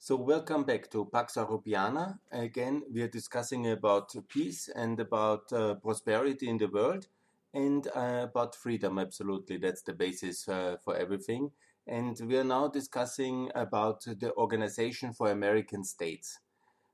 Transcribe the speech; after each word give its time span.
So 0.00 0.14
welcome 0.14 0.62
back 0.62 0.88
to 0.92 1.06
Pax 1.06 1.34
Europiana. 1.34 2.20
Again, 2.30 2.84
we 2.90 3.02
are 3.02 3.08
discussing 3.08 3.68
about 3.68 4.14
peace 4.28 4.68
and 4.74 4.98
about 5.00 5.52
uh, 5.52 5.74
prosperity 5.74 6.48
in 6.48 6.56
the 6.56 6.68
world 6.68 7.08
and 7.52 7.84
uh, 7.88 8.26
about 8.30 8.54
freedom. 8.54 9.00
Absolutely, 9.00 9.56
that's 9.56 9.82
the 9.82 9.92
basis 9.92 10.48
uh, 10.48 10.76
for 10.84 10.96
everything. 10.96 11.50
And 11.84 12.16
we 12.24 12.38
are 12.38 12.44
now 12.44 12.68
discussing 12.68 13.50
about 13.56 14.04
the 14.04 14.32
Organization 14.36 15.12
for 15.12 15.32
American 15.32 15.82
States. 15.82 16.38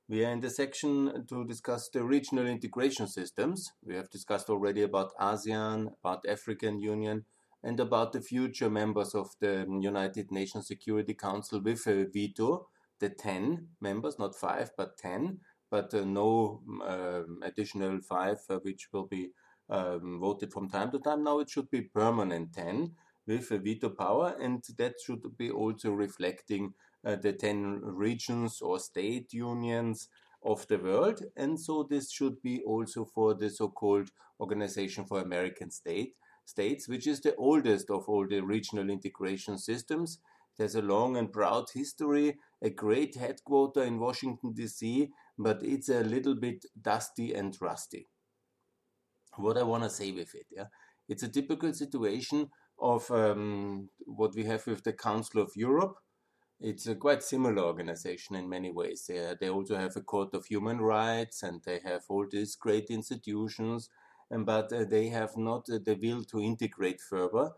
We 0.08 0.24
are 0.24 0.30
in 0.30 0.40
the 0.40 0.50
section 0.50 1.26
to 1.28 1.44
discuss 1.44 1.90
the 1.90 2.02
regional 2.02 2.46
integration 2.46 3.06
systems. 3.06 3.70
We 3.84 3.96
have 3.96 4.08
discussed 4.10 4.48
already 4.48 4.82
about 4.82 5.14
ASEAN, 5.20 5.92
about 6.02 6.24
African 6.26 6.80
Union, 6.80 7.26
and 7.62 7.78
about 7.80 8.14
the 8.14 8.22
future 8.22 8.70
members 8.70 9.14
of 9.14 9.28
the 9.40 9.66
United 9.68 10.32
Nations 10.32 10.66
Security 10.66 11.12
Council 11.12 11.60
with 11.60 11.86
a 11.86 12.06
veto 12.06 12.66
the 13.00 13.08
10 13.08 13.68
members, 13.80 14.18
not 14.18 14.34
five, 14.34 14.70
but 14.76 14.96
10, 14.98 15.40
but 15.70 15.92
uh, 15.94 16.04
no 16.04 16.62
um, 16.86 17.40
additional 17.42 18.00
five, 18.00 18.38
uh, 18.48 18.58
which 18.62 18.88
will 18.92 19.06
be 19.06 19.30
um, 19.68 20.20
voted 20.20 20.52
from 20.52 20.68
time 20.68 20.90
to 20.90 20.98
time. 20.98 21.24
Now 21.24 21.40
it 21.40 21.50
should 21.50 21.70
be 21.70 21.82
permanent 21.82 22.52
10 22.52 22.92
with 23.26 23.50
a 23.50 23.58
veto 23.58 23.88
power, 23.88 24.36
and 24.40 24.62
that 24.78 24.94
should 25.04 25.36
be 25.36 25.50
also 25.50 25.92
reflecting 25.92 26.74
uh, 27.04 27.16
the 27.16 27.32
10 27.32 27.80
regions 27.82 28.60
or 28.60 28.78
state 28.78 29.32
unions 29.32 30.08
of 30.44 30.66
the 30.68 30.78
world. 30.78 31.22
And 31.36 31.58
so 31.58 31.86
this 31.88 32.10
should 32.12 32.42
be 32.42 32.62
also 32.62 33.04
for 33.04 33.34
the 33.34 33.50
so 33.50 33.68
called 33.68 34.10
Organization 34.40 35.04
for 35.04 35.20
American 35.20 35.70
State, 35.70 36.14
States, 36.44 36.88
which 36.88 37.06
is 37.06 37.20
the 37.20 37.34
oldest 37.36 37.90
of 37.90 38.08
all 38.08 38.26
the 38.26 38.40
regional 38.40 38.90
integration 38.90 39.58
systems. 39.58 40.18
Has 40.58 40.76
a 40.76 40.82
long 40.82 41.16
and 41.16 41.32
proud 41.32 41.64
history 41.74 42.36
a 42.64 42.70
great 42.70 43.14
headquarter 43.14 43.82
in 43.82 44.00
Washington, 44.00 44.54
D.C., 44.54 45.10
but 45.38 45.62
it's 45.62 45.90
a 45.90 46.00
little 46.00 46.34
bit 46.34 46.64
dusty 46.80 47.34
and 47.34 47.54
rusty. 47.60 48.08
What 49.36 49.58
I 49.58 49.64
want 49.64 49.82
to 49.82 49.90
say 49.90 50.12
with 50.12 50.34
it, 50.34 50.46
yeah, 50.50 50.68
it's 51.06 51.22
a 51.22 51.28
typical 51.28 51.74
situation 51.74 52.48
of 52.80 53.10
um, 53.10 53.90
what 54.06 54.34
we 54.34 54.44
have 54.44 54.66
with 54.66 54.82
the 54.82 54.94
Council 54.94 55.42
of 55.42 55.50
Europe. 55.54 55.96
It's 56.58 56.86
a 56.86 56.94
quite 56.94 57.22
similar 57.22 57.62
organization 57.62 58.34
in 58.36 58.48
many 58.48 58.70
ways. 58.70 59.04
They, 59.06 59.34
they 59.38 59.50
also 59.50 59.76
have 59.76 59.96
a 59.96 60.00
Court 60.00 60.32
of 60.32 60.46
Human 60.46 60.78
Rights 60.80 61.42
and 61.42 61.60
they 61.66 61.80
have 61.84 62.04
all 62.08 62.26
these 62.30 62.56
great 62.56 62.86
institutions, 62.88 63.90
and, 64.30 64.46
but 64.46 64.72
uh, 64.72 64.84
they 64.84 65.08
have 65.08 65.36
not 65.36 65.66
uh, 65.70 65.78
the 65.84 65.98
will 66.00 66.24
to 66.24 66.40
integrate 66.40 67.02
further. 67.02 67.50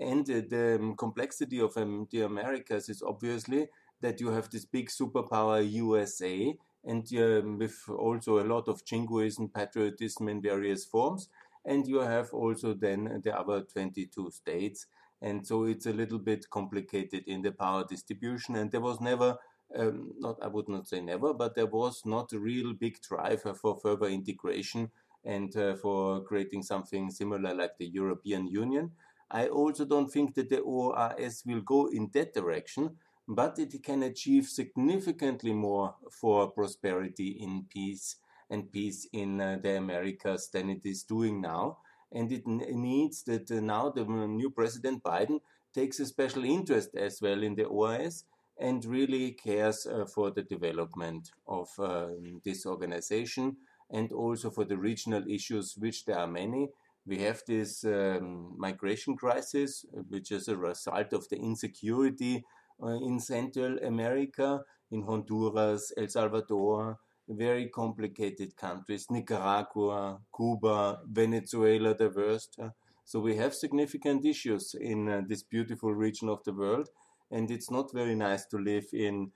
And 0.00 0.28
uh, 0.30 0.40
the 0.48 0.78
um, 0.80 0.96
complexity 0.96 1.60
of 1.60 1.76
um, 1.76 2.08
the 2.10 2.22
Americas 2.22 2.88
is 2.88 3.02
obviously 3.02 3.68
that 4.04 4.20
you 4.20 4.28
have 4.28 4.50
this 4.50 4.66
big 4.66 4.90
superpower 4.90 5.66
USA 5.72 6.54
and 6.84 7.06
um, 7.16 7.56
with 7.58 7.76
also 7.88 8.38
a 8.38 8.44
lot 8.44 8.68
of 8.68 8.84
jingoism, 8.84 9.48
patriotism 9.48 10.28
in 10.28 10.42
various 10.42 10.84
forms. 10.84 11.30
And 11.64 11.86
you 11.86 12.00
have 12.00 12.28
also 12.34 12.74
then 12.74 13.22
the 13.24 13.34
other 13.34 13.62
22 13.62 14.30
states. 14.30 14.86
And 15.22 15.46
so 15.46 15.64
it's 15.64 15.86
a 15.86 15.92
little 15.94 16.18
bit 16.18 16.50
complicated 16.50 17.24
in 17.26 17.40
the 17.40 17.52
power 17.52 17.86
distribution. 17.88 18.56
And 18.56 18.70
there 18.70 18.82
was 18.82 19.00
never, 19.00 19.38
um, 19.74 20.12
not 20.18 20.36
I 20.42 20.48
would 20.48 20.68
not 20.68 20.86
say 20.86 21.00
never, 21.00 21.32
but 21.32 21.54
there 21.54 21.72
was 21.80 22.02
not 22.04 22.34
a 22.34 22.38
real 22.38 22.74
big 22.74 23.00
driver 23.00 23.54
for 23.54 23.80
further 23.80 24.08
integration 24.08 24.90
and 25.24 25.56
uh, 25.56 25.76
for 25.76 26.22
creating 26.24 26.62
something 26.62 27.10
similar 27.10 27.54
like 27.54 27.78
the 27.78 27.86
European 27.86 28.46
Union. 28.48 28.90
I 29.30 29.48
also 29.48 29.86
don't 29.86 30.12
think 30.12 30.34
that 30.34 30.50
the 30.50 30.58
OAS 30.58 31.46
will 31.46 31.62
go 31.62 31.86
in 31.86 32.10
that 32.12 32.34
direction 32.34 32.98
but 33.26 33.58
it 33.58 33.82
can 33.82 34.02
achieve 34.02 34.46
significantly 34.46 35.52
more 35.52 35.94
for 36.10 36.50
prosperity 36.50 37.38
in 37.40 37.66
peace 37.68 38.16
and 38.50 38.70
peace 38.70 39.06
in 39.12 39.40
uh, 39.40 39.58
the 39.62 39.76
Americas 39.76 40.48
than 40.52 40.70
it 40.70 40.82
is 40.84 41.02
doing 41.02 41.40
now. 41.40 41.78
And 42.12 42.30
it 42.30 42.46
needs 42.46 43.22
that 43.24 43.50
uh, 43.50 43.60
now 43.60 43.90
the 43.90 44.04
new 44.04 44.50
President 44.50 45.02
Biden 45.02 45.40
takes 45.74 45.98
a 46.00 46.06
special 46.06 46.44
interest 46.44 46.90
as 46.94 47.20
well 47.20 47.42
in 47.42 47.54
the 47.54 47.64
OAS 47.64 48.24
and 48.58 48.84
really 48.84 49.32
cares 49.32 49.86
uh, 49.86 50.04
for 50.06 50.30
the 50.30 50.42
development 50.42 51.30
of 51.48 51.68
uh, 51.78 52.06
this 52.44 52.66
organization 52.66 53.56
and 53.90 54.12
also 54.12 54.50
for 54.50 54.64
the 54.64 54.76
regional 54.76 55.24
issues, 55.28 55.74
which 55.76 56.04
there 56.04 56.18
are 56.18 56.28
many. 56.28 56.68
We 57.06 57.18
have 57.18 57.42
this 57.46 57.84
um, 57.84 58.54
migration 58.56 59.16
crisis, 59.16 59.84
which 60.08 60.30
is 60.30 60.48
a 60.48 60.56
result 60.56 61.12
of 61.12 61.28
the 61.28 61.36
insecurity 61.36 62.36
uh, 62.36 62.40
in 62.82 63.20
Central 63.20 63.78
America, 63.84 64.60
in 64.90 65.02
Honduras, 65.02 65.92
El 65.96 66.08
Salvador, 66.08 66.98
very 67.28 67.68
complicated 67.68 68.56
countries, 68.56 69.06
Nicaragua, 69.10 70.20
Cuba, 70.36 71.00
Venezuela, 71.06 71.94
the 71.94 72.10
worst. 72.10 72.58
So 73.04 73.20
we 73.20 73.36
have 73.36 73.54
significant 73.54 74.24
issues 74.24 74.74
in 74.74 75.08
uh, 75.08 75.22
this 75.26 75.42
beautiful 75.42 75.94
region 75.94 76.28
of 76.28 76.42
the 76.44 76.52
world, 76.52 76.88
and 77.30 77.50
it's 77.50 77.70
not 77.70 77.92
very 77.92 78.14
nice 78.14 78.46
to 78.46 78.58
live 78.58 78.86
in 78.92 79.32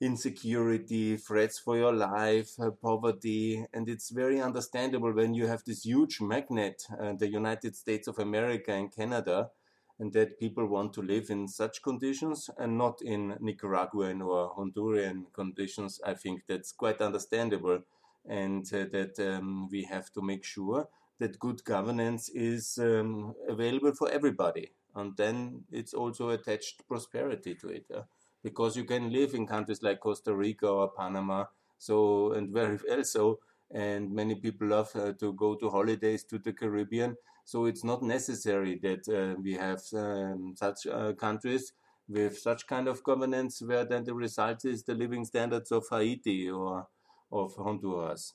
insecurity, 0.00 1.16
threats 1.16 1.58
for 1.58 1.76
your 1.76 1.92
life, 1.92 2.50
uh, 2.60 2.70
poverty, 2.70 3.64
and 3.72 3.88
it's 3.88 4.10
very 4.10 4.40
understandable 4.40 5.12
when 5.12 5.34
you 5.34 5.46
have 5.46 5.62
this 5.64 5.84
huge 5.84 6.20
magnet, 6.20 6.84
uh, 7.00 7.12
the 7.18 7.28
United 7.28 7.74
States 7.74 8.06
of 8.06 8.18
America 8.18 8.72
and 8.72 8.94
Canada, 8.94 9.50
and 9.98 10.12
that 10.12 10.38
people 10.38 10.66
want 10.66 10.92
to 10.94 11.02
live 11.02 11.30
in 11.30 11.48
such 11.48 11.82
conditions 11.82 12.48
and 12.58 12.78
not 12.78 13.02
in 13.02 13.36
Nicaraguan 13.40 14.22
or 14.22 14.54
Honduran 14.54 15.32
conditions. 15.32 16.00
I 16.04 16.14
think 16.14 16.42
that's 16.46 16.72
quite 16.72 17.00
understandable, 17.00 17.80
and 18.28 18.64
uh, 18.72 18.84
that 18.92 19.18
um, 19.18 19.68
we 19.70 19.84
have 19.84 20.12
to 20.12 20.22
make 20.22 20.44
sure 20.44 20.88
that 21.18 21.38
good 21.38 21.64
governance 21.64 22.28
is 22.28 22.78
um, 22.80 23.34
available 23.48 23.92
for 23.92 24.08
everybody, 24.10 24.70
and 24.94 25.16
then 25.16 25.64
it's 25.72 25.94
also 25.94 26.30
attached 26.30 26.86
prosperity 26.86 27.54
to 27.56 27.68
it. 27.68 27.86
Uh, 27.94 28.02
because 28.42 28.76
you 28.76 28.84
can 28.84 29.10
live 29.12 29.34
in 29.34 29.46
countries 29.46 29.82
like 29.82 29.98
Costa 29.98 30.34
Rica 30.34 30.68
or 30.68 30.90
Panama, 30.92 31.46
so 31.78 32.32
and 32.32 32.50
very 32.50 32.78
well 32.88 33.02
so, 33.04 33.40
and 33.70 34.10
many 34.10 34.34
people 34.34 34.68
love 34.68 34.90
uh, 34.96 35.12
to 35.12 35.32
go 35.34 35.54
to 35.54 35.68
holidays 35.68 36.24
to 36.24 36.38
the 36.38 36.52
Caribbean 36.52 37.16
so 37.48 37.64
it's 37.64 37.82
not 37.82 38.02
necessary 38.02 38.78
that 38.82 39.08
uh, 39.08 39.40
we 39.40 39.54
have 39.54 39.80
um, 39.94 40.54
such 40.54 40.86
uh, 40.86 41.14
countries 41.14 41.72
with 42.06 42.38
such 42.38 42.66
kind 42.66 42.86
of 42.86 43.02
governance 43.02 43.62
where 43.62 43.86
then 43.86 44.04
the 44.04 44.12
result 44.12 44.66
is 44.66 44.82
the 44.82 44.94
living 44.94 45.24
standards 45.24 45.72
of 45.72 45.86
Haiti 45.90 46.50
or 46.50 46.86
of 47.32 47.54
Honduras. 47.56 48.34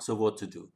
So 0.00 0.14
what 0.16 0.36
to 0.36 0.46
do? 0.46 0.68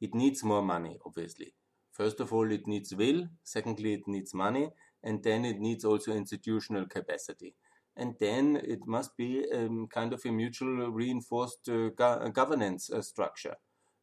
It 0.00 0.14
needs 0.14 0.44
more 0.44 0.62
money, 0.62 0.96
obviously. 1.04 1.54
First 1.90 2.20
of 2.20 2.32
all, 2.32 2.52
it 2.52 2.68
needs 2.68 2.94
will. 2.94 3.26
Secondly, 3.42 3.94
it 3.94 4.06
needs 4.06 4.32
money. 4.32 4.70
And 5.02 5.22
then 5.24 5.44
it 5.44 5.58
needs 5.58 5.84
also 5.84 6.12
institutional 6.12 6.86
capacity. 6.86 7.54
And 7.96 8.14
then 8.20 8.56
it 8.56 8.86
must 8.86 9.16
be 9.16 9.44
um, 9.54 9.86
kind 9.88 10.12
of 10.12 10.24
a 10.24 10.30
mutual 10.30 10.90
reinforced 10.90 11.68
uh, 11.68 11.88
go 11.96 12.28
governance 12.32 12.90
uh, 12.90 13.00
structure. 13.02 13.56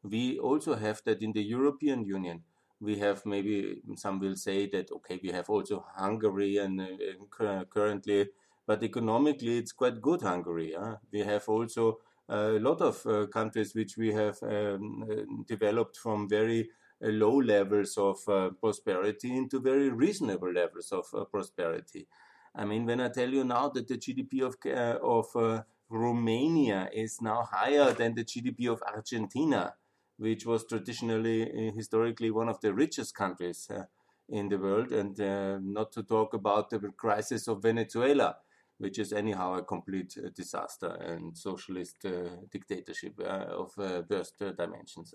We 0.04 0.40
also 0.40 0.76
have 0.76 1.02
that 1.06 1.22
in 1.22 1.32
the 1.34 1.44
European 1.44 2.04
Union. 2.04 2.44
We 2.82 2.98
have 3.00 3.26
maybe 3.26 3.82
some 3.96 4.20
will 4.20 4.36
say 4.36 4.68
that 4.72 4.92
okay 4.92 5.20
we 5.24 5.30
have 5.32 5.50
also 5.50 5.86
Hungary 5.96 6.58
and 6.58 6.82
uh, 6.82 7.64
currently 7.70 8.30
but 8.66 8.84
economically 8.84 9.58
it's 9.58 9.72
quite 9.72 10.02
good 10.02 10.22
Hungary 10.22 10.76
we 11.12 11.20
have 11.20 11.48
also 11.48 12.00
a 12.30 12.60
lot 12.60 12.82
of 12.82 13.06
uh, 13.06 13.28
countries 13.28 13.76
which 13.76 13.98
we 13.98 14.14
have 14.14 14.38
um, 14.44 15.06
uh, 15.10 15.22
developed 15.48 15.98
from 15.98 16.28
very 16.28 16.70
uh, 17.04 17.10
low 17.10 17.38
levels 17.38 17.98
of 17.98 18.18
uh, 18.28 18.50
prosperity 18.62 19.36
into 19.36 19.60
very 19.60 19.90
reasonable 19.90 20.52
levels 20.52 20.92
of 20.92 21.06
uh, 21.14 21.26
prosperity 21.26 22.08
I 22.56 22.66
mean 22.66 22.86
when 22.86 23.02
I 23.02 23.10
tell 23.10 23.30
you 23.30 23.44
now 23.44 23.70
that 23.70 23.88
the 23.88 23.98
GDP 23.98 24.42
of 24.42 24.56
uh, 24.66 25.00
of 25.02 25.28
uh, 25.36 25.64
Romania 25.90 26.90
is 26.94 27.22
now 27.22 27.48
higher 27.52 27.92
than 27.94 28.16
the 28.16 28.24
GDP 28.24 28.72
of 28.72 28.82
Argentina 28.84 29.74
which 30.18 30.46
was 30.46 30.66
traditionally, 30.66 31.44
uh, 31.44 31.72
historically, 31.74 32.32
one 32.32 32.50
of 32.50 32.60
the 32.62 32.74
richest 32.74 33.16
countries 33.16 33.68
uh, 33.70 33.84
in 34.30 34.50
the 34.50 34.58
world, 34.58 34.92
and 34.92 35.20
uh, 35.20 35.58
not 35.62 35.92
to 35.92 36.04
talk 36.04 36.34
about 36.34 36.70
the 36.70 36.80
crisis 36.98 37.48
of 37.48 37.62
Venezuela, 37.62 38.38
which 38.78 39.00
is 39.00 39.12
anyhow 39.12 39.56
a 39.56 39.64
complete 39.64 40.16
uh, 40.18 40.30
disaster 40.36 40.88
and 40.88 41.38
socialist 41.38 42.06
dictatorship 42.52 43.20
of 43.20 43.72
worst 44.10 44.42
dimensions. 44.58 45.14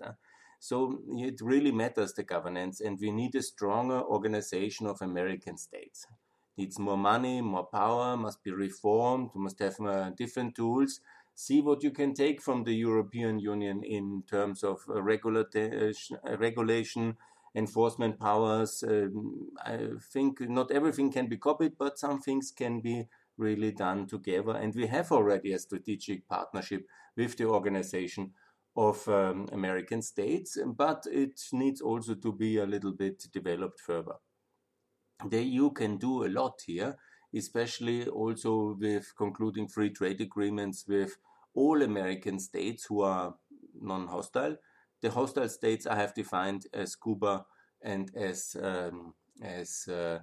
So 0.59 0.99
it 1.17 1.39
really 1.41 1.71
matters 1.71 2.13
the 2.13 2.23
governance, 2.23 2.81
and 2.81 2.99
we 2.99 3.11
need 3.11 3.35
a 3.35 3.41
stronger 3.41 4.01
organization 4.01 4.87
of 4.87 5.01
American 5.01 5.57
states. 5.57 6.05
Needs 6.59 6.77
more 6.77 6.97
money, 6.97 7.41
more 7.41 7.67
power, 7.67 8.17
must 8.17 8.43
be 8.43 8.51
reformed, 8.51 9.29
must 9.33 9.59
have 9.59 9.79
uh, 9.79 10.09
different 10.09 10.55
tools, 10.55 10.99
see 11.33 11.61
what 11.61 11.83
you 11.83 11.91
can 11.91 12.13
take 12.13 12.41
from 12.41 12.65
the 12.65 12.73
European 12.73 13.39
Union 13.39 13.81
in 13.81 14.23
terms 14.29 14.61
of 14.61 14.79
uh, 14.89 14.95
uh, 14.95 16.37
regulation, 16.37 17.15
enforcement 17.55 18.19
powers. 18.19 18.83
Um, 18.85 19.51
I 19.65 19.77
think 20.11 20.41
not 20.41 20.69
everything 20.71 21.13
can 21.13 21.27
be 21.27 21.37
copied, 21.37 21.77
but 21.77 21.97
some 21.97 22.19
things 22.19 22.51
can 22.51 22.81
be 22.81 23.07
really 23.37 23.71
done 23.71 24.05
together. 24.07 24.51
And 24.51 24.75
we 24.75 24.87
have 24.87 25.13
already 25.13 25.53
a 25.53 25.59
strategic 25.59 26.27
partnership 26.27 26.85
with 27.15 27.37
the 27.37 27.45
organization 27.45 28.33
of 28.75 29.07
um, 29.07 29.47
American 29.53 30.01
states, 30.01 30.57
but 30.65 31.05
it 31.09 31.39
needs 31.53 31.79
also 31.79 32.15
to 32.15 32.33
be 32.33 32.57
a 32.57 32.65
little 32.65 32.91
bit 32.91 33.23
developed 33.31 33.79
further. 33.79 34.15
The 35.25 35.41
EU 35.41 35.71
can 35.71 35.97
do 35.97 36.25
a 36.25 36.29
lot 36.29 36.61
here, 36.65 36.95
especially 37.35 38.07
also 38.07 38.77
with 38.79 39.13
concluding 39.17 39.67
free 39.67 39.89
trade 39.89 40.21
agreements 40.21 40.85
with 40.87 41.17
all 41.53 41.81
American 41.81 42.39
states 42.39 42.85
who 42.85 43.01
are 43.01 43.35
non 43.81 44.07
hostile. 44.07 44.55
The 45.01 45.11
hostile 45.11 45.49
states 45.49 45.85
I 45.85 45.95
have 45.95 46.13
defined 46.13 46.67
as 46.73 46.95
Cuba 46.95 47.45
and 47.81 48.11
as, 48.15 48.55
um, 48.61 49.13
as 49.41 49.87
uh, 49.87 50.19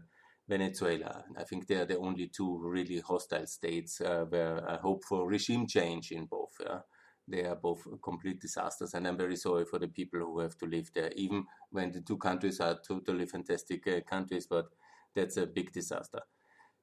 Venezuela. 0.48 1.24
I 1.36 1.44
think 1.44 1.66
they 1.66 1.76
are 1.76 1.86
the 1.86 1.98
only 1.98 2.28
two 2.28 2.58
really 2.62 3.00
hostile 3.00 3.46
states 3.46 4.00
uh, 4.00 4.24
where 4.28 4.68
I 4.68 4.76
hope 4.76 5.04
for 5.04 5.28
regime 5.28 5.66
change 5.66 6.12
in 6.12 6.26
both. 6.26 6.54
Yeah? 6.60 6.80
They 7.28 7.44
are 7.44 7.56
both 7.56 7.86
complete 8.02 8.40
disasters, 8.40 8.94
and 8.94 9.06
I'm 9.06 9.16
very 9.16 9.34
sorry 9.36 9.64
for 9.64 9.80
the 9.80 9.88
people 9.88 10.20
who 10.20 10.38
have 10.38 10.56
to 10.58 10.66
live 10.66 10.90
there, 10.94 11.10
even 11.16 11.44
when 11.70 11.90
the 11.90 12.00
two 12.00 12.18
countries 12.18 12.60
are 12.60 12.78
totally 12.86 13.26
fantastic 13.26 13.86
uh, 13.88 14.00
countries, 14.02 14.46
but 14.46 14.66
that's 15.16 15.38
a 15.38 15.46
big 15.46 15.72
disaster. 15.72 16.20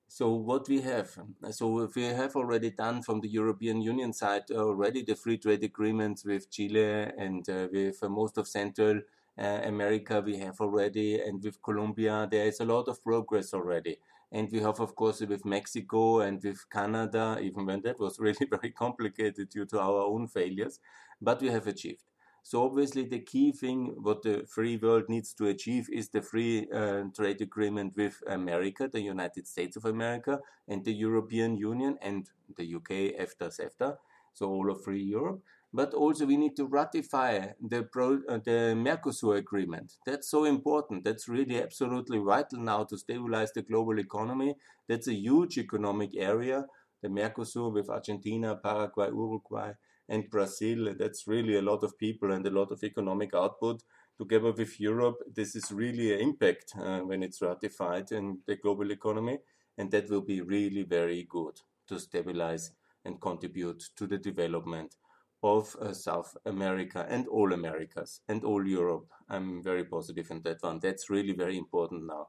So 0.08 0.32
what 0.32 0.70
we 0.70 0.82
have, 0.82 1.18
so 1.52 1.90
we 1.96 2.04
have 2.04 2.36
already 2.36 2.72
done 2.72 3.02
from 3.02 3.22
the 3.22 3.30
European 3.30 3.82
Union 3.82 4.14
side 4.14 4.44
already 4.52 5.04
the 5.04 5.16
free 5.16 5.38
trade 5.38 5.64
agreements 5.64 6.24
with 6.24 6.52
Chile 6.52 7.12
and 7.18 7.48
uh, 7.50 7.68
with 7.72 7.98
most 8.04 8.38
of 8.38 8.48
Central 8.48 9.02
uh, 9.40 9.62
America 9.64 10.22
we 10.22 10.38
have 10.38 10.60
already, 10.62 11.20
and 11.20 11.44
with 11.44 11.62
Colombia 11.64 12.28
there 12.30 12.46
is 12.46 12.60
a 12.60 12.66
lot 12.66 12.88
of 12.88 13.04
progress 13.04 13.54
already. 13.54 13.98
And 14.32 14.50
we 14.52 14.60
have, 14.62 14.80
of 14.80 14.96
course, 14.96 15.22
with 15.22 15.46
Mexico 15.46 16.22
and 16.22 16.42
with 16.44 16.70
Canada, 16.70 17.40
even 17.42 17.66
when 17.66 17.82
that 17.84 18.00
was 18.00 18.20
really 18.20 18.48
very 18.50 18.72
complicated 18.72 19.50
due 19.50 19.66
to 19.68 19.80
our 19.80 20.02
own 20.06 20.28
failures, 20.28 20.80
but 21.22 21.42
we 21.42 21.50
have 21.50 21.68
achieved. 21.68 22.04
So 22.46 22.66
obviously, 22.66 23.06
the 23.06 23.22
key 23.22 23.54
thing 23.54 23.96
what 24.04 24.22
the 24.22 24.46
free 24.48 24.76
world 24.76 25.06
needs 25.08 25.34
to 25.36 25.48
achieve 25.48 25.90
is 25.90 26.10
the 26.10 26.22
free 26.22 26.68
uh, 26.70 27.04
trade 27.16 27.40
agreement 27.42 27.96
with 27.96 28.22
America, 28.28 28.90
the 28.92 29.02
United 29.02 29.48
States 29.48 29.78
of 29.78 29.86
America, 29.86 30.42
and 30.68 30.84
the 30.84 30.94
European 30.94 31.56
Union 31.56 31.98
and 32.02 32.30
the 32.58 32.76
UK, 32.76 33.16
EFTA, 33.18 33.48
CEFTA, 33.50 33.96
so 34.34 34.50
all 34.50 34.70
of 34.70 34.84
free 34.84 35.02
Europe. 35.02 35.42
But 35.74 35.94
also 35.94 36.26
we 36.26 36.36
need 36.36 36.58
to 36.58 36.68
ratify 36.68 37.54
the 37.62 37.84
pro, 37.84 38.20
uh, 38.28 38.40
the 38.44 38.76
Mercosur 38.76 39.38
agreement. 39.38 39.94
That's 40.06 40.30
so 40.30 40.44
important. 40.44 41.06
That's 41.06 41.30
really 41.30 41.64
absolutely 41.64 42.20
vital 42.20 42.60
now 42.60 42.84
to 42.84 42.98
stabilize 42.98 43.54
the 43.54 43.62
global 43.62 44.00
economy. 44.00 44.56
That's 44.90 45.08
a 45.08 45.14
huge 45.14 45.58
economic 45.58 46.12
area. 46.18 46.66
The 47.02 47.08
Mercosur 47.08 47.74
with 47.74 47.90
Argentina, 47.90 48.58
Paraguay, 48.58 49.08
Uruguay 49.08 49.72
and 50.10 50.30
Brazil. 50.30 50.94
That's 50.98 51.28
really 51.28 51.56
a 51.58 51.62
lot 51.62 51.84
of 51.84 51.98
people 51.98 52.32
and 52.32 52.46
a 52.46 52.52
lot 52.52 52.72
of 52.72 52.84
economic 52.84 53.34
output. 53.34 53.84
Together 54.18 54.52
with 54.52 54.80
Europe, 54.80 55.18
this 55.34 55.56
is 55.56 55.72
really 55.72 56.14
an 56.14 56.20
impact 56.20 56.74
uh, 56.80 57.00
when 57.00 57.24
it's 57.24 57.42
ratified 57.42 58.12
in 58.12 58.40
the 58.46 58.56
global 58.56 58.92
economy, 58.92 59.40
and 59.78 59.90
that 59.92 60.10
will 60.10 60.22
be 60.22 60.42
really 60.42 60.84
very 60.84 61.26
good 61.30 61.60
to 61.88 62.00
stabilize 62.00 62.72
and 63.06 63.20
contribute 63.20 63.84
to 63.96 64.08
the 64.08 64.18
development 64.18 64.96
of 65.42 65.76
uh, 65.82 65.94
South 65.94 66.38
America 66.46 67.06
and 67.10 67.28
all 67.28 67.52
Americas 67.54 68.22
and 68.30 68.44
all 68.44 68.66
Europe. 68.66 69.08
I'm 69.30 69.62
very 69.62 69.84
positive 69.84 70.32
in 70.32 70.42
that 70.44 70.62
one. 70.62 70.80
That's 70.80 71.10
really 71.10 71.34
very 71.34 71.58
important 71.58 72.06
now. 72.08 72.28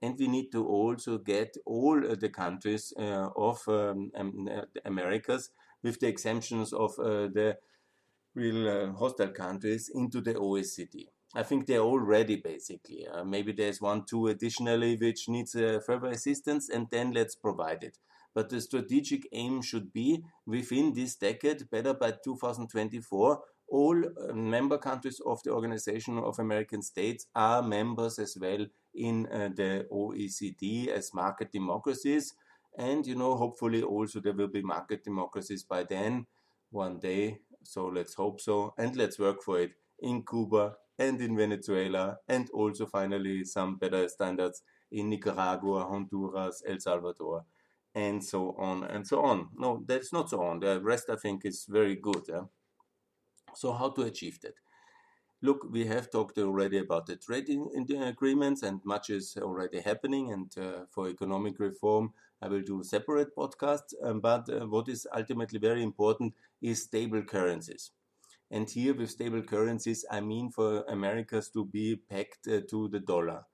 And 0.00 0.18
we 0.18 0.28
need 0.28 0.50
to 0.52 0.66
also 0.66 1.18
get 1.18 1.56
all 1.66 1.98
uh, 1.98 2.14
the 2.14 2.28
countries 2.28 2.92
uh, 2.98 3.28
of 3.36 3.60
um, 3.68 4.10
uh, 4.16 4.62
Americas 4.84 5.50
with 5.84 6.00
the 6.00 6.08
exemptions 6.08 6.72
of 6.72 6.98
uh, 6.98 7.28
the 7.28 7.56
real 8.34 8.68
uh, 8.68 8.92
hostile 8.92 9.28
countries 9.28 9.90
into 9.94 10.20
the 10.20 10.34
OECD. 10.34 11.06
I 11.36 11.42
think 11.42 11.66
they're 11.66 11.78
already 11.78 12.36
basically. 12.36 13.06
Uh, 13.06 13.24
maybe 13.24 13.52
there's 13.52 13.80
one, 13.80 14.04
two 14.04 14.28
additionally 14.28 14.96
which 14.96 15.28
needs 15.28 15.54
uh, 15.54 15.80
further 15.86 16.08
assistance, 16.08 16.68
and 16.68 16.88
then 16.90 17.12
let's 17.12 17.36
provide 17.36 17.84
it. 17.84 17.98
But 18.34 18.48
the 18.48 18.60
strategic 18.60 19.28
aim 19.32 19.62
should 19.62 19.92
be 19.92 20.24
within 20.46 20.92
this 20.92 21.14
decade, 21.14 21.70
better 21.70 21.94
by 21.94 22.14
2024, 22.24 23.40
all 23.68 24.04
uh, 24.04 24.32
member 24.32 24.78
countries 24.78 25.20
of 25.24 25.42
the 25.42 25.50
Organization 25.50 26.18
of 26.18 26.38
American 26.38 26.82
States 26.82 27.26
are 27.34 27.62
members 27.62 28.18
as 28.18 28.36
well 28.40 28.66
in 28.94 29.26
uh, 29.26 29.50
the 29.54 29.86
OECD 29.90 30.88
as 30.88 31.14
market 31.14 31.52
democracies. 31.52 32.34
And, 32.76 33.06
you 33.06 33.14
know, 33.14 33.36
hopefully 33.36 33.82
also 33.82 34.20
there 34.20 34.32
will 34.32 34.48
be 34.48 34.62
market 34.62 35.04
democracies 35.04 35.62
by 35.62 35.84
then, 35.84 36.26
one 36.70 36.98
day. 36.98 37.38
So 37.62 37.86
let's 37.86 38.14
hope 38.14 38.40
so. 38.40 38.74
And 38.76 38.96
let's 38.96 39.18
work 39.18 39.42
for 39.42 39.60
it 39.60 39.72
in 40.00 40.24
Cuba 40.24 40.74
and 40.98 41.20
in 41.20 41.36
Venezuela. 41.36 42.18
And 42.28 42.50
also 42.50 42.86
finally 42.86 43.44
some 43.44 43.76
better 43.76 44.08
standards 44.08 44.62
in 44.90 45.10
Nicaragua, 45.10 45.84
Honduras, 45.84 46.62
El 46.66 46.80
Salvador, 46.80 47.44
and 47.94 48.22
so 48.24 48.56
on 48.58 48.84
and 48.84 49.06
so 49.06 49.22
on. 49.22 49.48
No, 49.56 49.84
that's 49.86 50.12
not 50.12 50.30
so 50.30 50.42
on. 50.42 50.60
The 50.60 50.80
rest 50.80 51.08
I 51.10 51.16
think 51.16 51.44
is 51.44 51.66
very 51.68 51.96
good. 51.96 52.24
Yeah? 52.28 52.42
So 53.54 53.72
how 53.72 53.90
to 53.90 54.02
achieve 54.02 54.40
that? 54.42 54.54
Look, 55.44 55.70
we 55.70 55.86
have 55.86 56.10
talked 56.10 56.38
already 56.38 56.78
about 56.78 57.06
the 57.06 57.14
trading 57.14 57.70
agreements, 58.02 58.64
and 58.64 58.80
much 58.84 59.10
is 59.10 59.36
already 59.36 59.80
happening. 59.80 60.32
And 60.32 60.50
uh, 60.58 60.86
for 60.90 61.08
economic 61.08 61.60
reform, 61.60 62.14
I 62.42 62.48
will 62.48 62.62
do 62.62 62.82
separate 62.82 63.36
podcasts. 63.36 63.94
Um, 64.02 64.18
but 64.20 64.48
uh, 64.48 64.66
what 64.66 64.88
is 64.88 65.06
ultimately 65.14 65.60
very 65.60 65.84
important 65.84 66.34
is 66.60 66.82
stable 66.82 67.22
currencies. 67.22 67.92
And 68.50 68.70
here, 68.70 68.94
with 68.94 69.10
stable 69.10 69.42
currencies, 69.42 70.04
I 70.10 70.20
mean 70.20 70.50
for 70.50 70.84
Americas 70.88 71.50
to 71.50 71.66
be 71.66 71.96
pegged 71.96 72.48
uh, 72.48 72.62
to 72.70 72.88
the 72.88 73.00
dollar. 73.00 73.44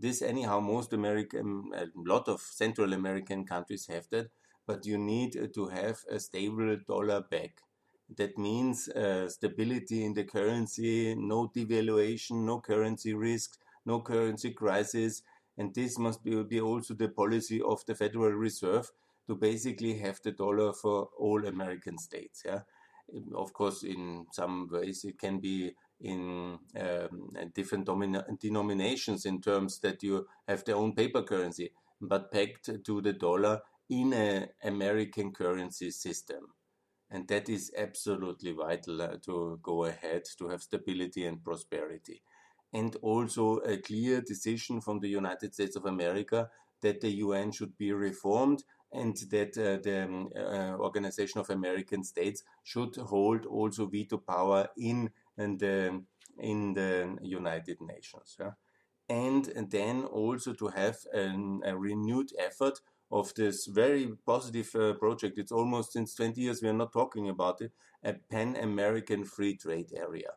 This, 0.00 0.22
anyhow, 0.22 0.60
most 0.60 0.92
American, 0.92 1.70
a 1.74 1.86
lot 1.94 2.28
of 2.28 2.40
Central 2.40 2.92
American 2.92 3.46
countries 3.46 3.86
have 3.86 4.08
that, 4.10 4.30
but 4.66 4.84
you 4.84 4.98
need 4.98 5.36
uh, 5.36 5.46
to 5.54 5.68
have 5.68 5.98
a 6.10 6.18
stable 6.18 6.76
dollar 6.86 7.20
back. 7.22 7.62
That 8.14 8.38
means 8.38 8.88
uh, 8.88 9.28
stability 9.28 10.04
in 10.04 10.14
the 10.14 10.24
currency, 10.24 11.14
no 11.16 11.48
devaluation, 11.48 12.44
no 12.44 12.60
currency 12.60 13.14
risk, 13.14 13.58
no 13.84 14.00
currency 14.00 14.52
crisis. 14.52 15.22
And 15.58 15.74
this 15.74 15.98
must 15.98 16.22
be, 16.22 16.42
be 16.44 16.60
also 16.60 16.94
the 16.94 17.08
policy 17.08 17.60
of 17.60 17.84
the 17.86 17.94
Federal 17.94 18.32
Reserve 18.32 18.90
to 19.26 19.34
basically 19.34 19.98
have 19.98 20.20
the 20.22 20.32
dollar 20.32 20.72
for 20.72 21.08
all 21.18 21.44
American 21.46 21.98
states. 21.98 22.42
Yeah, 22.44 22.60
of 23.34 23.52
course, 23.52 23.82
in 23.82 24.26
some 24.32 24.68
ways 24.70 25.04
it 25.04 25.18
can 25.18 25.40
be 25.40 25.74
in 26.00 26.58
um, 26.78 27.30
different 27.54 27.88
denominations 28.40 29.24
in 29.24 29.40
terms 29.40 29.80
that 29.80 30.02
you 30.02 30.26
have 30.46 30.64
their 30.64 30.76
own 30.76 30.94
paper 30.94 31.22
currency, 31.22 31.72
but 32.00 32.30
pegged 32.30 32.84
to 32.84 33.00
the 33.00 33.12
dollar 33.12 33.62
in 33.88 34.12
an 34.12 34.48
American 34.62 35.32
currency 35.32 35.90
system. 35.90 36.52
And 37.10 37.28
that 37.28 37.48
is 37.48 37.72
absolutely 37.76 38.52
vital 38.52 39.00
uh, 39.00 39.16
to 39.26 39.58
go 39.62 39.84
ahead 39.84 40.24
to 40.38 40.48
have 40.48 40.62
stability 40.62 41.24
and 41.24 41.42
prosperity. 41.42 42.22
And 42.72 42.96
also 43.00 43.58
a 43.58 43.78
clear 43.78 44.20
decision 44.20 44.80
from 44.80 44.98
the 44.98 45.08
United 45.08 45.54
States 45.54 45.76
of 45.76 45.86
America 45.86 46.50
that 46.82 47.00
the 47.00 47.10
UN 47.10 47.52
should 47.52 47.76
be 47.78 47.92
reformed 47.92 48.64
and 48.92 49.16
that 49.30 49.56
uh, 49.58 49.82
the 49.82 50.04
um, 50.04 50.28
uh, 50.36 50.76
Organization 50.78 51.40
of 51.40 51.50
American 51.50 52.02
States 52.02 52.42
should 52.64 52.96
hold 52.96 53.46
also 53.46 53.86
veto 53.86 54.18
power 54.18 54.68
in, 54.76 55.10
in, 55.38 55.58
the, 55.58 56.02
in 56.38 56.74
the 56.74 57.18
United 57.22 57.80
Nations. 57.80 58.36
Yeah? 58.38 58.52
And, 59.08 59.48
and 59.48 59.70
then 59.70 60.04
also 60.04 60.52
to 60.54 60.68
have 60.68 60.98
an, 61.12 61.62
a 61.64 61.76
renewed 61.76 62.30
effort 62.38 62.80
of 63.10 63.32
this 63.34 63.66
very 63.66 64.08
positive 64.26 64.74
uh, 64.74 64.94
project. 64.94 65.38
It's 65.38 65.52
almost 65.52 65.92
since 65.92 66.14
20 66.14 66.40
years 66.40 66.62
we 66.62 66.68
are 66.68 66.72
not 66.72 66.92
talking 66.92 67.28
about 67.28 67.60
it, 67.60 67.72
a 68.02 68.14
pan 68.14 68.56
American 68.56 69.24
free 69.24 69.56
trade 69.56 69.92
area. 69.96 70.30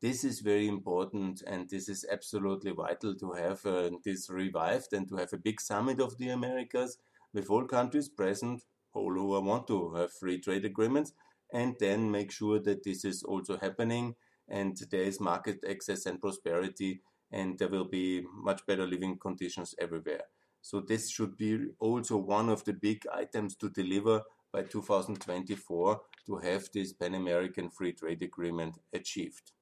This 0.00 0.22
is 0.22 0.40
very 0.40 0.68
important 0.68 1.42
and 1.46 1.68
this 1.68 1.88
is 1.88 2.06
absolutely 2.10 2.70
vital 2.70 3.14
to 3.16 3.32
have 3.32 3.66
uh, 3.66 3.90
this 4.04 4.30
revived 4.30 4.92
and 4.92 5.08
to 5.08 5.16
have 5.16 5.32
a 5.32 5.38
big 5.38 5.60
summit 5.60 6.00
of 6.00 6.16
the 6.18 6.28
Americas 6.28 6.98
with 7.34 7.50
all 7.50 7.64
countries 7.64 8.08
present, 8.08 8.62
all 8.94 9.12
who 9.12 9.40
want 9.40 9.66
to 9.66 9.92
have 9.94 10.12
free 10.12 10.40
trade 10.40 10.64
agreements, 10.64 11.12
and 11.52 11.74
then 11.80 12.10
make 12.10 12.30
sure 12.30 12.60
that 12.60 12.84
this 12.84 13.04
is 13.04 13.22
also 13.22 13.56
happening 13.58 14.14
and 14.48 14.76
there 14.90 15.02
is 15.02 15.20
market 15.20 15.58
access 15.68 16.06
and 16.06 16.20
prosperity 16.20 17.02
and 17.32 17.58
there 17.58 17.68
will 17.68 17.84
be 17.84 18.24
much 18.34 18.64
better 18.66 18.86
living 18.86 19.18
conditions 19.18 19.74
everywhere. 19.78 20.22
So 20.62 20.80
this 20.80 21.10
should 21.10 21.36
be 21.36 21.68
also 21.78 22.16
one 22.16 22.48
of 22.48 22.64
the 22.64 22.72
big 22.72 23.04
items 23.12 23.56
to 23.56 23.70
deliver 23.70 24.22
by 24.52 24.62
2024 24.62 26.00
to 26.26 26.36
have 26.38 26.68
this 26.72 26.92
Pan 26.92 27.14
American 27.14 27.70
Free 27.70 27.92
Trade 27.92 28.22
Agreement 28.22 28.78
achieved. 28.92 29.52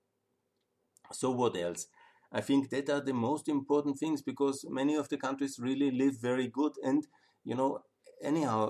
So 1.13 1.31
what 1.31 1.57
else? 1.57 1.87
I 2.33 2.41
think 2.41 2.71
that 2.71 2.91
are 2.91 3.01
the 3.01 3.15
most 3.15 3.49
important 3.49 3.99
things 3.99 4.23
because 4.23 4.65
many 4.69 4.97
of 4.97 5.09
the 5.09 5.17
countries 5.17 5.59
really 5.61 5.91
live 5.91 6.21
very 6.21 6.49
good 6.49 6.73
and 6.83 7.07
you 7.45 7.55
know 7.55 7.83
anyhow, 8.23 8.69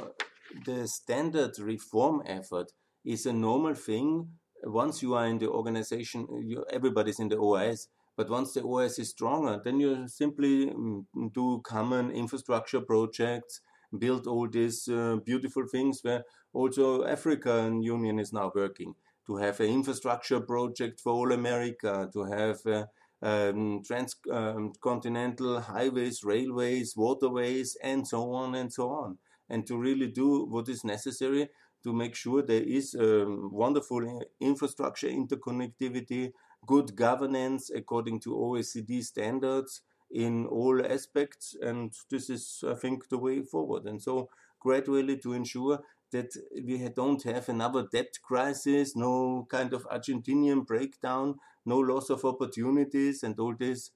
the 0.65 0.87
standard 0.87 1.59
reform 1.59 2.23
effort 2.27 2.73
is 3.05 3.27
a 3.27 3.33
normal 3.33 3.75
thing. 3.75 4.29
Once 4.65 5.03
you 5.03 5.15
are 5.15 5.27
in 5.27 5.39
the 5.39 5.49
organization, 5.49 6.27
you, 6.43 6.65
everybody's 6.71 7.21
in 7.21 7.29
the 7.29 7.37
OAS, 7.37 7.89
but 8.17 8.31
once 8.31 8.55
the 8.55 8.63
OAS 8.63 8.99
is 8.99 9.11
stronger, 9.11 9.61
then 9.63 9.79
you 9.79 10.09
simply 10.09 10.67
mm, 10.67 11.05
do 11.33 11.61
common 11.65 12.11
infrastructure 12.11 12.81
projects, 12.81 13.61
build 13.99 14.27
all 14.27 14.49
these 14.49 14.89
uh, 14.89 15.17
beautiful 15.25 15.67
things 15.71 16.01
where 16.03 16.25
also 16.53 17.05
African 17.05 17.83
Union 17.83 18.19
is 18.19 18.33
now 18.33 18.51
working. 18.55 18.95
To 19.27 19.37
have 19.37 19.61
an 19.61 19.67
infrastructure 19.67 20.41
project 20.41 21.01
for 21.01 21.13
all 21.13 21.33
America, 21.33 22.09
to 22.13 22.25
have 22.25 22.59
uh, 22.67 22.87
um, 23.23 23.83
transcontinental 23.85 25.57
um, 25.57 25.63
highways, 25.63 26.23
railways, 26.23 26.95
waterways, 26.97 27.77
and 27.83 28.07
so 28.07 28.33
on 28.33 28.55
and 28.55 28.73
so 28.73 28.89
on, 28.91 29.19
and 29.49 29.67
to 29.67 29.77
really 29.77 30.07
do 30.07 30.45
what 30.45 30.69
is 30.69 30.85
necessary 30.85 31.49
to 31.83 31.93
make 31.93 32.15
sure 32.15 32.43
there 32.43 32.63
is 32.63 32.97
um, 32.99 33.51
wonderful 33.53 34.23
infrastructure 34.41 35.09
interconnectivity, 35.09 36.33
good 36.67 36.97
governance 36.97 37.71
according 37.71 38.21
to 38.21 38.31
OECD 38.31 39.03
standards 39.03 39.83
in 40.11 40.47
all 40.47 40.85
aspects, 40.85 41.57
and 41.61 41.93
this 42.11 42.31
is, 42.31 42.63
I 42.67 42.75
think, 42.75 43.09
the 43.09 43.19
way 43.19 43.43
forward. 43.43 43.85
And 43.87 44.01
so, 44.01 44.29
gradually 44.61 45.19
to 45.19 45.33
ensure 45.33 45.81
that 46.13 46.31
we 46.65 46.89
don't 46.89 47.23
have 47.25 47.49
another 47.49 47.87
debt 47.91 48.19
crisis, 48.23 48.95
no 48.95 49.47
kind 49.51 49.73
of 49.73 49.87
Argentinian 49.89 50.65
breakdown, 50.67 51.37
no 51.65 51.79
loss 51.79 52.11
of 52.11 52.25
opportunities, 52.25 53.23
and 53.23 53.39
all 53.41 53.55
these 53.59 53.91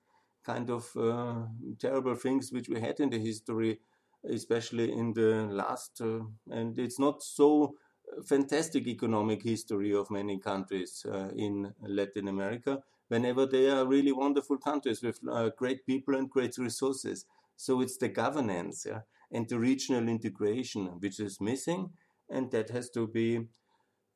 kind 0.44 0.70
of 0.70 0.90
uh, 0.96 1.42
terrible 1.78 2.14
things 2.14 2.50
which 2.52 2.68
we 2.68 2.80
had 2.80 2.98
in 2.98 3.10
the 3.10 3.18
history, 3.18 3.80
especially 4.28 4.92
in 4.92 5.12
the 5.12 5.46
last. 5.50 6.00
Uh, 6.00 6.20
and 6.50 6.78
it's 6.78 6.98
not 6.98 7.22
so 7.22 7.76
fantastic 8.24 8.86
economic 8.86 9.42
history 9.42 9.94
of 9.94 10.10
many 10.10 10.38
countries 10.38 11.04
uh, 11.10 11.28
in 11.36 11.74
Latin 11.82 12.28
America. 12.28 12.82
Whenever 13.08 13.46
they 13.46 13.68
are 13.68 13.86
really 13.86 14.12
wonderful 14.12 14.58
countries 14.58 15.02
with 15.02 15.18
uh, 15.30 15.50
great 15.56 15.84
people 15.86 16.14
and 16.14 16.30
great 16.30 16.56
resources. 16.58 17.26
So 17.56 17.80
it's 17.80 17.98
the 17.98 18.08
governance 18.08 18.86
yeah, 18.88 19.00
and 19.32 19.48
the 19.48 19.58
regional 19.58 20.08
integration 20.08 20.86
which 21.00 21.20
is 21.20 21.40
missing 21.40 21.90
and 22.30 22.50
that 22.52 22.70
has 22.70 22.88
to 22.90 23.06
be 23.06 23.46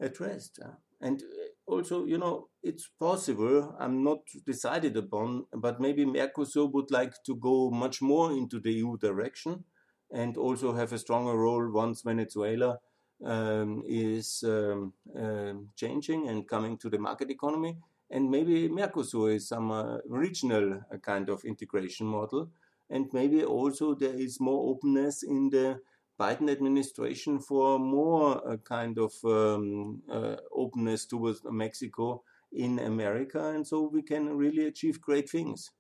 addressed. 0.00 0.60
And 1.00 1.22
also, 1.66 2.04
you 2.04 2.18
know, 2.18 2.48
it's 2.62 2.88
possible, 3.00 3.74
I'm 3.78 4.04
not 4.04 4.20
decided 4.46 4.96
upon, 4.96 5.46
but 5.52 5.80
maybe 5.80 6.04
Mercosur 6.04 6.72
would 6.72 6.90
like 6.90 7.14
to 7.26 7.34
go 7.36 7.70
much 7.70 8.00
more 8.00 8.32
into 8.32 8.60
the 8.60 8.72
EU 8.72 8.96
direction 8.98 9.64
and 10.12 10.36
also 10.36 10.74
have 10.74 10.92
a 10.92 10.98
stronger 10.98 11.36
role 11.36 11.70
once 11.72 12.02
Venezuela 12.02 12.78
um, 13.24 13.82
is 13.86 14.44
um, 14.46 14.92
uh, 15.18 15.54
changing 15.76 16.28
and 16.28 16.46
coming 16.48 16.76
to 16.78 16.90
the 16.90 16.98
market 16.98 17.30
economy. 17.30 17.76
And 18.10 18.30
maybe 18.30 18.68
Mercosur 18.68 19.34
is 19.34 19.48
some 19.48 19.70
uh, 19.70 19.98
regional 20.06 20.80
uh, 20.92 20.98
kind 20.98 21.28
of 21.28 21.44
integration 21.44 22.06
model. 22.06 22.50
And 22.90 23.06
maybe 23.12 23.44
also 23.44 23.94
there 23.94 24.14
is 24.14 24.40
more 24.40 24.70
openness 24.70 25.22
in 25.22 25.50
the 25.50 25.80
Biden 26.18 26.48
administration 26.50 27.40
for 27.40 27.78
more 27.78 28.46
uh, 28.48 28.56
kind 28.58 28.98
of 28.98 29.12
um, 29.24 30.02
uh, 30.10 30.36
openness 30.52 31.06
towards 31.06 31.40
Mexico 31.44 32.22
in 32.52 32.78
America, 32.78 33.50
and 33.50 33.66
so 33.66 33.90
we 33.92 34.02
can 34.02 34.36
really 34.36 34.66
achieve 34.66 35.00
great 35.00 35.28
things. 35.28 35.72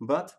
But 0.00 0.32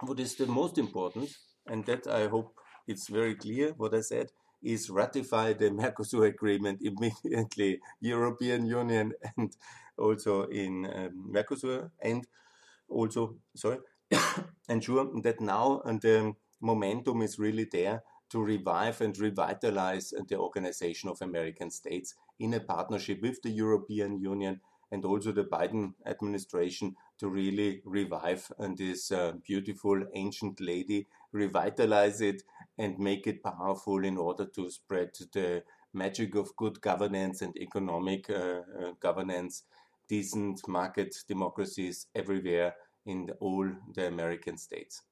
what 0.00 0.18
is 0.18 0.36
the 0.36 0.46
most 0.46 0.78
important, 0.78 1.30
and 1.66 1.84
that 1.84 2.06
I 2.06 2.28
hope 2.28 2.54
it's 2.86 3.08
very 3.08 3.34
clear 3.34 3.74
what 3.76 3.94
I 3.94 4.00
said, 4.00 4.30
is 4.62 4.90
ratify 4.90 5.52
the 5.52 5.70
Mercosur 5.70 6.26
agreement 6.26 6.80
immediately, 6.82 7.80
European 8.00 8.66
Union 8.66 9.12
and 9.36 9.56
also 9.98 10.44
in 10.44 10.86
um, 10.86 11.30
Mercosur, 11.32 11.90
and 12.00 12.26
also 12.88 13.36
sorry, 13.54 13.78
ensure 14.68 15.08
that 15.22 15.40
now 15.40 15.82
and 15.84 16.00
the 16.00 16.34
momentum 16.60 17.22
is 17.22 17.38
really 17.38 17.68
there 17.70 18.02
to 18.30 18.42
revive 18.42 19.00
and 19.00 19.18
revitalize 19.18 20.14
the 20.28 20.36
Organization 20.36 21.10
of 21.10 21.20
American 21.20 21.70
States 21.70 22.14
in 22.38 22.54
a 22.54 22.60
partnership 22.60 23.20
with 23.22 23.42
the 23.42 23.50
European 23.50 24.18
Union 24.20 24.60
and 24.92 25.04
also 25.04 25.32
the 25.32 25.44
Biden 25.44 25.94
administration 26.06 26.96
to 27.18 27.28
really 27.28 27.80
revive 27.84 28.50
and 28.58 28.76
this 28.76 29.12
uh, 29.12 29.32
beautiful 29.46 30.02
ancient 30.14 30.60
lady, 30.60 31.06
revitalize 31.32 32.20
it 32.20 32.42
and 32.80 32.98
make 32.98 33.26
it 33.26 33.42
powerful 33.44 34.04
in 34.04 34.16
order 34.16 34.46
to 34.46 34.70
spread 34.70 35.10
the 35.34 35.62
magic 35.92 36.34
of 36.34 36.54
good 36.56 36.80
governance 36.80 37.42
and 37.42 37.56
economic 37.58 38.28
uh, 38.30 38.62
uh, 38.80 38.92
governance, 39.00 39.64
decent 40.08 40.66
market 40.68 41.14
democracies 41.28 42.06
everywhere 42.14 42.74
in 43.06 43.26
the, 43.26 43.34
all 43.34 43.68
the 43.94 44.06
American 44.06 44.56
states 44.56 45.02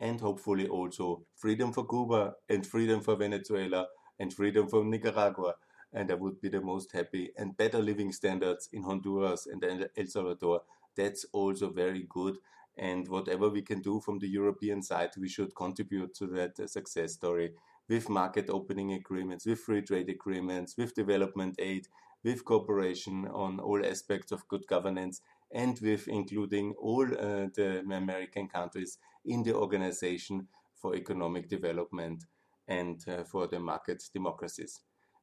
and 0.00 0.20
hopefully 0.20 0.68
also 0.68 1.22
freedom 1.36 1.72
for 1.72 1.86
Cuba 1.86 2.34
and 2.48 2.66
freedom 2.66 3.00
for 3.00 3.16
Venezuela 3.16 3.86
and 4.18 4.32
freedom 4.32 4.68
for 4.68 4.84
Nicaragua. 4.84 5.54
And 5.92 6.10
I 6.10 6.14
would 6.14 6.40
be 6.40 6.48
the 6.48 6.60
most 6.60 6.92
happy 6.92 7.30
and 7.38 7.56
better 7.56 7.78
living 7.78 8.12
standards 8.12 8.68
in 8.72 8.82
Honduras 8.82 9.46
and 9.46 9.64
El 9.96 10.06
Salvador. 10.06 10.62
That's 10.96 11.24
also 11.32 11.70
very 11.70 12.06
good. 12.08 12.36
And 12.78 13.08
whatever 13.08 13.48
we 13.48 13.62
can 13.62 13.80
do 13.80 14.00
from 14.00 14.18
the 14.18 14.28
European 14.28 14.82
side, 14.82 15.10
we 15.18 15.28
should 15.28 15.54
contribute 15.54 16.14
to 16.16 16.26
that 16.28 16.68
success 16.68 17.14
story 17.14 17.54
with 17.88 18.08
market 18.08 18.50
opening 18.50 18.92
agreements, 18.92 19.46
with 19.46 19.60
free 19.60 19.82
trade 19.82 20.08
agreements, 20.08 20.76
with 20.76 20.94
development 20.94 21.56
aid, 21.58 21.88
with 22.24 22.44
cooperation 22.44 23.26
on 23.28 23.60
all 23.60 23.84
aspects 23.84 24.32
of 24.32 24.46
good 24.48 24.66
governance, 24.66 25.22
and 25.52 25.78
with 25.80 26.08
including 26.08 26.74
all 26.78 27.04
uh, 27.04 27.46
the 27.54 27.82
American 27.86 28.48
countries 28.48 28.98
in 29.24 29.42
the 29.42 29.54
Organization 29.54 30.48
for 30.74 30.94
Economic 30.96 31.48
Development 31.48 32.24
and 32.68 33.02
uh, 33.08 33.24
for 33.24 33.46
the 33.46 33.60
market 33.60 34.02
democracies. 34.12 34.80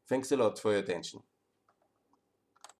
Thanks 0.07 0.31
a 0.31 0.37
lot 0.37 0.57
for 0.57 0.71
your 0.71 0.79
attention. 0.79 1.21